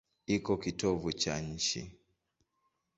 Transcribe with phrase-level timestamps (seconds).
[0.35, 1.81] Iko kitovu cha nchi.